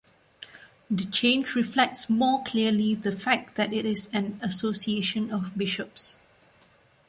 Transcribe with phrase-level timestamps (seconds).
[0.89, 6.17] The change reflects more clearly the fact that it is an association of bishops.